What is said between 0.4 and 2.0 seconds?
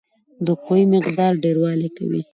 د قوې مقدار ډیروالی